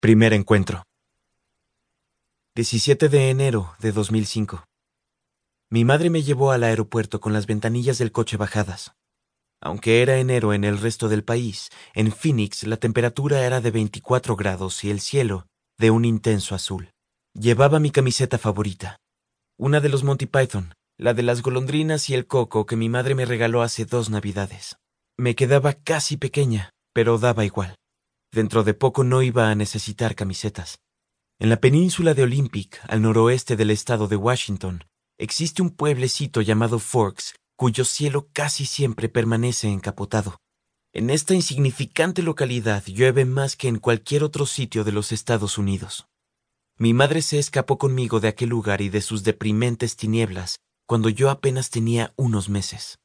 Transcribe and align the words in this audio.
Primer 0.00 0.32
encuentro. 0.32 0.84
17 2.54 3.08
de 3.08 3.30
enero 3.30 3.74
de 3.80 3.90
2005. 3.90 4.64
Mi 5.70 5.84
madre 5.84 6.08
me 6.08 6.22
llevó 6.22 6.52
al 6.52 6.62
aeropuerto 6.62 7.20
con 7.20 7.32
las 7.32 7.48
ventanillas 7.48 7.98
del 7.98 8.12
coche 8.12 8.36
bajadas. 8.36 8.92
Aunque 9.60 10.00
era 10.00 10.18
enero 10.18 10.52
en 10.54 10.62
el 10.62 10.78
resto 10.78 11.08
del 11.08 11.24
país, 11.24 11.70
en 11.94 12.12
Phoenix 12.12 12.62
la 12.62 12.76
temperatura 12.76 13.44
era 13.44 13.60
de 13.60 13.72
24 13.72 14.36
grados 14.36 14.84
y 14.84 14.90
el 14.90 15.00
cielo 15.00 15.48
de 15.78 15.90
un 15.90 16.04
intenso 16.04 16.54
azul. 16.54 16.92
Llevaba 17.34 17.80
mi 17.80 17.90
camiseta 17.90 18.38
favorita, 18.38 18.98
una 19.58 19.80
de 19.80 19.88
los 19.88 20.04
Monty 20.04 20.26
Python, 20.26 20.74
la 20.96 21.12
de 21.12 21.24
las 21.24 21.42
golondrinas 21.42 22.08
y 22.08 22.14
el 22.14 22.28
coco 22.28 22.66
que 22.66 22.76
mi 22.76 22.88
madre 22.88 23.16
me 23.16 23.24
regaló 23.24 23.62
hace 23.62 23.84
dos 23.84 24.10
navidades. 24.10 24.76
Me 25.16 25.34
quedaba 25.34 25.72
casi 25.72 26.16
pequeña, 26.16 26.70
pero 26.92 27.18
daba 27.18 27.44
igual. 27.44 27.74
Dentro 28.32 28.62
de 28.62 28.74
poco 28.74 29.04
no 29.04 29.22
iba 29.22 29.50
a 29.50 29.54
necesitar 29.54 30.14
camisetas. 30.14 30.78
En 31.38 31.48
la 31.48 31.60
península 31.60 32.14
de 32.14 32.24
Olympic, 32.24 32.80
al 32.88 33.02
noroeste 33.02 33.56
del 33.56 33.70
estado 33.70 34.08
de 34.08 34.16
Washington, 34.16 34.84
existe 35.18 35.62
un 35.62 35.70
pueblecito 35.70 36.40
llamado 36.40 36.78
Forks, 36.78 37.34
cuyo 37.56 37.84
cielo 37.84 38.28
casi 38.32 38.66
siempre 38.66 39.08
permanece 39.08 39.68
encapotado. 39.68 40.38
En 40.92 41.10
esta 41.10 41.34
insignificante 41.34 42.22
localidad 42.22 42.84
llueve 42.86 43.24
más 43.24 43.56
que 43.56 43.68
en 43.68 43.78
cualquier 43.78 44.24
otro 44.24 44.46
sitio 44.46 44.84
de 44.84 44.92
los 44.92 45.12
Estados 45.12 45.58
Unidos. 45.58 46.06
Mi 46.76 46.94
madre 46.94 47.22
se 47.22 47.38
escapó 47.38 47.78
conmigo 47.78 48.20
de 48.20 48.28
aquel 48.28 48.50
lugar 48.50 48.80
y 48.80 48.88
de 48.88 49.00
sus 49.00 49.24
deprimentes 49.24 49.96
tinieblas 49.96 50.60
cuando 50.86 51.08
yo 51.08 51.28
apenas 51.28 51.68
tenía 51.68 52.14
unos 52.16 52.48
meses. 52.48 52.98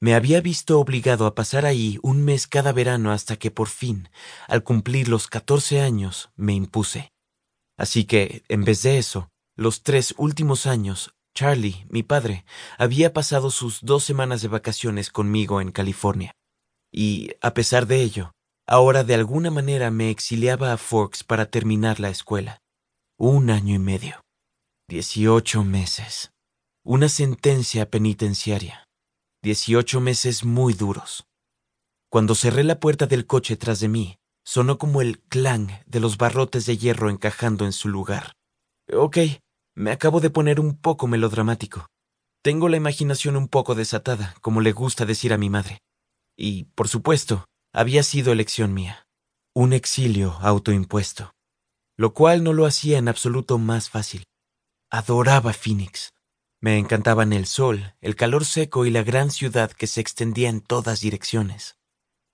Me 0.00 0.14
había 0.14 0.40
visto 0.40 0.78
obligado 0.78 1.26
a 1.26 1.34
pasar 1.34 1.64
ahí 1.64 1.98
un 2.02 2.22
mes 2.22 2.46
cada 2.46 2.72
verano 2.72 3.12
hasta 3.12 3.36
que 3.36 3.50
por 3.50 3.68
fin, 3.68 4.10
al 4.46 4.62
cumplir 4.62 5.08
los 5.08 5.26
catorce 5.26 5.80
años, 5.80 6.30
me 6.36 6.52
impuse. 6.52 7.12
Así 7.78 8.04
que, 8.04 8.42
en 8.48 8.64
vez 8.64 8.82
de 8.82 8.98
eso, 8.98 9.30
los 9.56 9.82
tres 9.82 10.14
últimos 10.18 10.66
años, 10.66 11.14
Charlie, 11.34 11.86
mi 11.88 12.02
padre, 12.02 12.44
había 12.78 13.12
pasado 13.12 13.50
sus 13.50 13.80
dos 13.82 14.04
semanas 14.04 14.42
de 14.42 14.48
vacaciones 14.48 15.10
conmigo 15.10 15.60
en 15.60 15.72
California. 15.72 16.32
Y, 16.92 17.30
a 17.40 17.54
pesar 17.54 17.86
de 17.86 18.02
ello, 18.02 18.32
ahora 18.66 19.02
de 19.04 19.14
alguna 19.14 19.50
manera 19.50 19.90
me 19.90 20.10
exiliaba 20.10 20.72
a 20.72 20.76
Forks 20.76 21.24
para 21.24 21.50
terminar 21.50 22.00
la 22.00 22.10
escuela. 22.10 22.60
Un 23.18 23.50
año 23.50 23.74
y 23.74 23.78
medio. 23.78 24.20
Dieciocho 24.88 25.64
meses. 25.64 26.32
Una 26.84 27.08
sentencia 27.08 27.90
penitenciaria. 27.90 28.85
Dieciocho 29.46 30.00
meses 30.00 30.44
muy 30.44 30.74
duros. 30.74 31.24
Cuando 32.10 32.34
cerré 32.34 32.64
la 32.64 32.80
puerta 32.80 33.06
del 33.06 33.26
coche 33.26 33.56
tras 33.56 33.78
de 33.78 33.86
mí, 33.86 34.18
sonó 34.44 34.76
como 34.76 35.02
el 35.02 35.20
clang 35.20 35.70
de 35.86 36.00
los 36.00 36.18
barrotes 36.18 36.66
de 36.66 36.76
hierro 36.76 37.10
encajando 37.10 37.64
en 37.64 37.72
su 37.72 37.88
lugar. 37.88 38.32
Ok, 38.92 39.18
me 39.76 39.92
acabo 39.92 40.18
de 40.18 40.30
poner 40.30 40.58
un 40.58 40.76
poco 40.76 41.06
melodramático. 41.06 41.86
Tengo 42.42 42.68
la 42.68 42.76
imaginación 42.76 43.36
un 43.36 43.46
poco 43.46 43.76
desatada, 43.76 44.34
como 44.40 44.60
le 44.60 44.72
gusta 44.72 45.06
decir 45.06 45.32
a 45.32 45.38
mi 45.38 45.48
madre. 45.48 45.78
Y, 46.36 46.64
por 46.74 46.88
supuesto, 46.88 47.44
había 47.72 48.02
sido 48.02 48.32
elección 48.32 48.74
mía. 48.74 49.06
Un 49.54 49.74
exilio 49.74 50.32
autoimpuesto. 50.40 51.30
Lo 51.96 52.14
cual 52.14 52.42
no 52.42 52.52
lo 52.52 52.66
hacía 52.66 52.98
en 52.98 53.06
absoluto 53.06 53.58
más 53.58 53.90
fácil. 53.90 54.24
Adoraba 54.90 55.52
Phoenix. 55.52 56.10
Me 56.66 56.78
encantaban 56.78 57.32
el 57.32 57.46
sol, 57.46 57.94
el 58.00 58.16
calor 58.16 58.44
seco 58.44 58.86
y 58.86 58.90
la 58.90 59.04
gran 59.04 59.30
ciudad 59.30 59.70
que 59.70 59.86
se 59.86 60.00
extendía 60.00 60.48
en 60.48 60.60
todas 60.60 61.00
direcciones. 61.00 61.78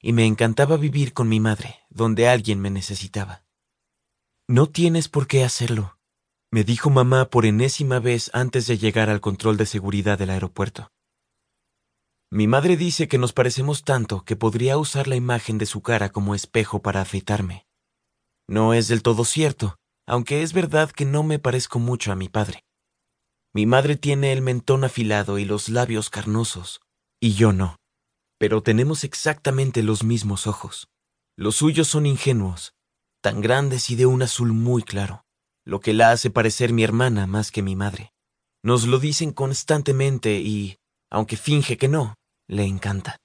Y 0.00 0.14
me 0.14 0.24
encantaba 0.24 0.78
vivir 0.78 1.12
con 1.12 1.28
mi 1.28 1.38
madre, 1.38 1.80
donde 1.90 2.30
alguien 2.30 2.58
me 2.58 2.70
necesitaba. 2.70 3.44
No 4.48 4.70
tienes 4.70 5.10
por 5.10 5.26
qué 5.26 5.44
hacerlo, 5.44 5.98
me 6.50 6.64
dijo 6.64 6.88
mamá 6.88 7.28
por 7.28 7.44
enésima 7.44 7.98
vez 7.98 8.30
antes 8.32 8.66
de 8.66 8.78
llegar 8.78 9.10
al 9.10 9.20
control 9.20 9.58
de 9.58 9.66
seguridad 9.66 10.18
del 10.18 10.30
aeropuerto. 10.30 10.90
Mi 12.30 12.46
madre 12.46 12.78
dice 12.78 13.08
que 13.08 13.18
nos 13.18 13.34
parecemos 13.34 13.84
tanto 13.84 14.24
que 14.24 14.34
podría 14.34 14.78
usar 14.78 15.08
la 15.08 15.16
imagen 15.16 15.58
de 15.58 15.66
su 15.66 15.82
cara 15.82 16.08
como 16.08 16.34
espejo 16.34 16.80
para 16.80 17.02
afeitarme. 17.02 17.66
No 18.48 18.72
es 18.72 18.88
del 18.88 19.02
todo 19.02 19.26
cierto, 19.26 19.76
aunque 20.06 20.42
es 20.42 20.54
verdad 20.54 20.90
que 20.90 21.04
no 21.04 21.22
me 21.22 21.38
parezco 21.38 21.78
mucho 21.78 22.12
a 22.12 22.16
mi 22.16 22.30
padre. 22.30 22.64
Mi 23.54 23.66
madre 23.66 23.96
tiene 23.96 24.32
el 24.32 24.40
mentón 24.40 24.84
afilado 24.84 25.38
y 25.38 25.44
los 25.44 25.68
labios 25.68 26.08
carnosos, 26.08 26.80
y 27.20 27.34
yo 27.34 27.52
no. 27.52 27.76
Pero 28.38 28.62
tenemos 28.62 29.04
exactamente 29.04 29.82
los 29.82 30.04
mismos 30.04 30.46
ojos. 30.46 30.88
Los 31.36 31.56
suyos 31.56 31.88
son 31.88 32.06
ingenuos, 32.06 32.72
tan 33.20 33.40
grandes 33.40 33.90
y 33.90 33.96
de 33.96 34.06
un 34.06 34.22
azul 34.22 34.52
muy 34.52 34.82
claro, 34.82 35.24
lo 35.64 35.80
que 35.80 35.92
la 35.92 36.12
hace 36.12 36.30
parecer 36.30 36.72
mi 36.72 36.82
hermana 36.82 37.26
más 37.26 37.50
que 37.50 37.62
mi 37.62 37.76
madre. 37.76 38.12
Nos 38.62 38.86
lo 38.86 38.98
dicen 38.98 39.32
constantemente 39.32 40.40
y, 40.40 40.76
aunque 41.10 41.36
finge 41.36 41.76
que 41.76 41.88
no, 41.88 42.14
le 42.48 42.64
encanta. 42.64 43.18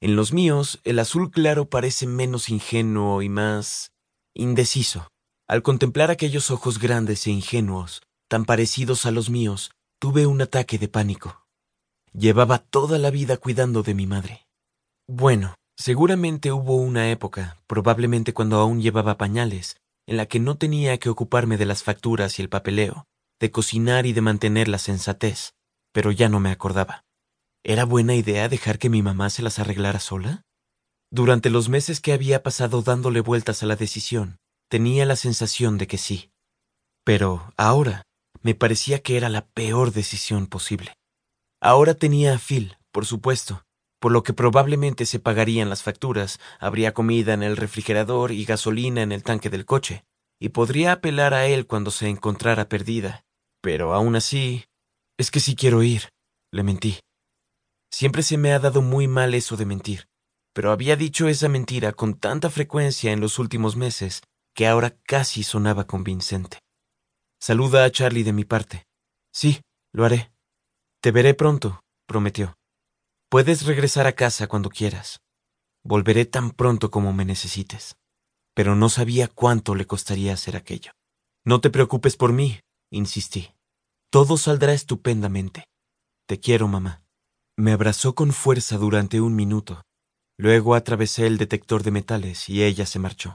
En 0.00 0.16
los 0.16 0.32
míos, 0.32 0.80
el 0.84 0.98
azul 0.98 1.30
claro 1.30 1.68
parece 1.68 2.06
menos 2.06 2.48
ingenuo 2.48 3.22
y 3.22 3.28
más 3.28 3.90
indeciso. 4.34 5.08
Al 5.48 5.62
contemplar 5.62 6.10
aquellos 6.10 6.50
ojos 6.50 6.78
grandes 6.78 7.26
e 7.26 7.30
ingenuos, 7.30 8.02
tan 8.32 8.46
parecidos 8.46 9.04
a 9.04 9.10
los 9.10 9.28
míos, 9.28 9.72
tuve 9.98 10.24
un 10.24 10.40
ataque 10.40 10.78
de 10.78 10.88
pánico. 10.88 11.44
Llevaba 12.14 12.60
toda 12.60 12.98
la 12.98 13.10
vida 13.10 13.36
cuidando 13.36 13.82
de 13.82 13.92
mi 13.92 14.06
madre. 14.06 14.46
Bueno, 15.06 15.54
seguramente 15.76 16.50
hubo 16.50 16.76
una 16.76 17.10
época, 17.10 17.58
probablemente 17.66 18.32
cuando 18.32 18.58
aún 18.58 18.80
llevaba 18.80 19.18
pañales, 19.18 19.76
en 20.06 20.16
la 20.16 20.24
que 20.24 20.40
no 20.40 20.56
tenía 20.56 20.96
que 20.96 21.10
ocuparme 21.10 21.58
de 21.58 21.66
las 21.66 21.82
facturas 21.82 22.38
y 22.38 22.42
el 22.42 22.48
papeleo, 22.48 23.04
de 23.38 23.50
cocinar 23.50 24.06
y 24.06 24.14
de 24.14 24.22
mantener 24.22 24.66
la 24.66 24.78
sensatez, 24.78 25.52
pero 25.92 26.10
ya 26.10 26.30
no 26.30 26.40
me 26.40 26.52
acordaba. 26.52 27.04
¿Era 27.62 27.84
buena 27.84 28.14
idea 28.14 28.48
dejar 28.48 28.78
que 28.78 28.88
mi 28.88 29.02
mamá 29.02 29.28
se 29.28 29.42
las 29.42 29.58
arreglara 29.58 30.00
sola? 30.00 30.40
Durante 31.10 31.50
los 31.50 31.68
meses 31.68 32.00
que 32.00 32.14
había 32.14 32.42
pasado 32.42 32.80
dándole 32.80 33.20
vueltas 33.20 33.62
a 33.62 33.66
la 33.66 33.76
decisión, 33.76 34.38
tenía 34.70 35.04
la 35.04 35.16
sensación 35.16 35.76
de 35.76 35.86
que 35.86 35.98
sí. 35.98 36.30
Pero 37.04 37.52
ahora 37.58 38.06
me 38.42 38.54
parecía 38.54 39.00
que 39.00 39.16
era 39.16 39.28
la 39.28 39.46
peor 39.46 39.92
decisión 39.92 40.46
posible. 40.46 40.94
Ahora 41.60 41.94
tenía 41.94 42.34
a 42.34 42.38
Phil, 42.38 42.76
por 42.90 43.06
supuesto, 43.06 43.64
por 44.00 44.10
lo 44.10 44.22
que 44.24 44.32
probablemente 44.32 45.06
se 45.06 45.20
pagarían 45.20 45.68
las 45.68 45.82
facturas, 45.82 46.40
habría 46.58 46.92
comida 46.92 47.34
en 47.34 47.42
el 47.42 47.56
refrigerador 47.56 48.32
y 48.32 48.44
gasolina 48.44 49.02
en 49.02 49.12
el 49.12 49.22
tanque 49.22 49.48
del 49.48 49.64
coche, 49.64 50.04
y 50.40 50.48
podría 50.48 50.92
apelar 50.92 51.34
a 51.34 51.46
él 51.46 51.66
cuando 51.66 51.92
se 51.92 52.08
encontrara 52.08 52.68
perdida. 52.68 53.24
Pero 53.60 53.94
aún 53.94 54.16
así... 54.16 54.64
Es 55.18 55.30
que 55.30 55.38
sí 55.38 55.54
quiero 55.54 55.84
ir, 55.84 56.08
le 56.50 56.64
mentí. 56.64 56.98
Siempre 57.92 58.22
se 58.24 58.38
me 58.38 58.52
ha 58.52 58.58
dado 58.58 58.82
muy 58.82 59.06
mal 59.06 59.34
eso 59.34 59.56
de 59.56 59.66
mentir, 59.66 60.08
pero 60.52 60.72
había 60.72 60.96
dicho 60.96 61.28
esa 61.28 61.48
mentira 61.48 61.92
con 61.92 62.14
tanta 62.14 62.50
frecuencia 62.50 63.12
en 63.12 63.20
los 63.20 63.38
últimos 63.38 63.76
meses 63.76 64.22
que 64.54 64.66
ahora 64.66 64.96
casi 65.04 65.44
sonaba 65.44 65.86
convincente. 65.86 66.61
Saluda 67.42 67.82
a 67.84 67.90
Charlie 67.90 68.22
de 68.22 68.32
mi 68.32 68.44
parte. 68.44 68.86
Sí, 69.32 69.62
lo 69.92 70.04
haré. 70.04 70.32
Te 71.02 71.10
veré 71.10 71.34
pronto, 71.34 71.80
prometió. 72.06 72.54
Puedes 73.28 73.66
regresar 73.66 74.06
a 74.06 74.12
casa 74.12 74.46
cuando 74.46 74.70
quieras. 74.70 75.22
Volveré 75.82 76.24
tan 76.24 76.52
pronto 76.52 76.92
como 76.92 77.12
me 77.12 77.24
necesites. 77.24 77.96
Pero 78.54 78.76
no 78.76 78.88
sabía 78.88 79.26
cuánto 79.26 79.74
le 79.74 79.88
costaría 79.88 80.32
hacer 80.32 80.54
aquello. 80.54 80.92
No 81.44 81.60
te 81.60 81.68
preocupes 81.68 82.16
por 82.16 82.32
mí, 82.32 82.60
insistí. 82.92 83.52
Todo 84.12 84.36
saldrá 84.36 84.72
estupendamente. 84.72 85.64
Te 86.28 86.38
quiero, 86.38 86.68
mamá. 86.68 87.02
Me 87.58 87.72
abrazó 87.72 88.14
con 88.14 88.32
fuerza 88.32 88.78
durante 88.78 89.20
un 89.20 89.34
minuto. 89.34 89.82
Luego 90.38 90.76
atravesé 90.76 91.26
el 91.26 91.38
detector 91.38 91.82
de 91.82 91.90
metales 91.90 92.48
y 92.48 92.62
ella 92.62 92.86
se 92.86 93.00
marchó. 93.00 93.34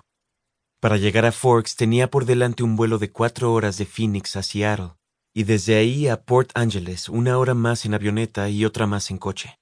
Para 0.80 0.98
llegar 0.98 1.26
a 1.26 1.32
Forks 1.32 1.76
tenía 1.76 2.12
por 2.12 2.26
delante 2.26 2.62
un 2.62 2.76
vuelo 2.76 3.00
de 3.00 3.12
cuatro 3.12 3.52
horas 3.52 3.79
de 3.79 3.88
Phoenix 3.88 4.35
a 4.35 4.44
Seattle, 4.44 4.91
y 5.34 5.44
desde 5.44 5.76
ahí 5.76 6.08
a 6.08 6.22
Port 6.22 6.52
Angeles 6.53 7.09
una 7.09 7.40
hora 7.40 7.56
más 7.56 7.85
en 7.85 7.96
avioneta 7.96 8.47
y 8.50 8.64
otra 8.64 8.85
más 8.85 9.09
en 9.09 9.18
coche. 9.18 9.58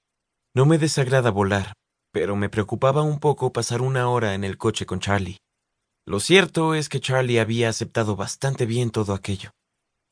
No 0.54 0.66
me 0.66 0.76
desagrada 0.76 1.30
volar, 1.30 1.72
pero 2.12 2.36
me 2.36 2.50
preocupaba 2.50 3.00
un 3.00 3.18
poco 3.18 3.50
pasar 3.50 3.80
una 3.80 4.10
hora 4.10 4.34
en 4.34 4.44
el 4.44 4.58
coche 4.58 4.84
con 4.84 5.00
Charlie. 5.00 5.38
Lo 6.06 6.20
cierto 6.20 6.74
es 6.74 6.90
que 6.90 7.00
Charlie 7.00 7.40
había 7.40 7.70
aceptado 7.70 8.14
bastante 8.14 8.66
bien 8.66 8.90
todo 8.90 9.14
aquello. 9.14 9.52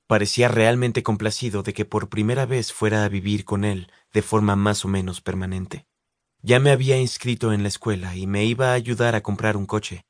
Parecía 0.07 0.49
realmente 0.49 1.03
complacido 1.03 1.63
de 1.63 1.75
que 1.75 1.85
por 1.85 2.09
primera 2.09 2.47
vez 2.47 2.73
fuera 2.73 3.05
a 3.05 3.09
vivir 3.11 3.45
con 3.45 3.65
él 3.65 3.91
de 4.15 4.23
forma 4.23 4.57
más 4.57 4.87
o 4.87 4.89
menos 4.89 5.21
permanente. 5.21 5.85
Ya 6.41 6.61
me 6.61 6.71
había 6.71 6.99
inscrito 6.99 7.53
en 7.53 7.63
la 7.63 7.69
escuela 7.69 8.17
y 8.17 8.27
me 8.27 8.45
iba 8.45 8.71
a 8.71 8.75
ayudar 8.75 9.15
a 9.15 9.23
comprar 9.23 9.57
un 9.57 9.67
coche, 9.67 10.05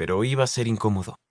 pero 0.00 0.24
iba 0.24 0.44
a 0.44 0.46
ser 0.46 0.66
incómodo. 0.66 1.20